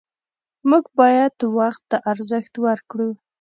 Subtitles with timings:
[0.69, 3.09] موږ باید وخت ته ارزښت ورکړو